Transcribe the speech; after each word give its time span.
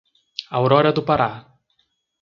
Aurora 0.59 0.91
do 0.95 1.03
Pará 1.03 1.31